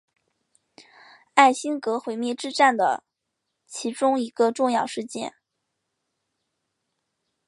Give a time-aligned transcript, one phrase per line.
[1.35, 3.03] 艾辛格毁灭之战的
[3.67, 5.35] 其中一个重要事件。